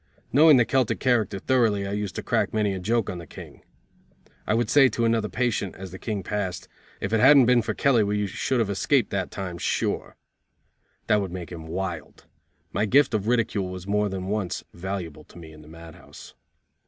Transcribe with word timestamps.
Knowing 0.33 0.57
the 0.57 0.65
Celtic 0.65 0.99
character 0.99 1.37
thoroughly 1.37 1.85
I 1.85 1.91
used 1.91 2.15
to 2.15 2.23
crack 2.23 2.55
many 2.55 2.73
a 2.73 2.79
joke 2.79 3.07
on 3.07 3.19
the 3.19 3.27
King. 3.27 3.61
I 4.47 4.55
would 4.55 4.67
say 4.67 4.89
to 4.89 5.05
another 5.05 5.29
patient, 5.29 5.75
as 5.75 5.91
the 5.91 5.99
King 5.99 6.23
passed: 6.23 6.67
"If 6.99 7.13
it 7.13 7.19
hadn't 7.19 7.45
been 7.45 7.61
for 7.61 7.75
Kelly 7.75 8.03
we 8.03 8.25
should 8.25 8.57
have 8.59 8.69
escaped 8.71 9.11
that 9.11 9.29
time 9.29 9.59
sure." 9.59 10.15
That 11.05 11.21
would 11.21 11.31
make 11.31 11.51
him 11.51 11.67
wild. 11.67 12.25
My 12.73 12.87
gift 12.87 13.13
of 13.13 13.27
ridicule 13.27 13.69
was 13.69 13.85
more 13.85 14.09
than 14.09 14.25
once 14.25 14.63
valuable 14.73 15.23
to 15.25 15.37
me 15.37 15.53
in 15.53 15.61
the 15.61 15.67
mad 15.67 15.93
house. 15.93 16.33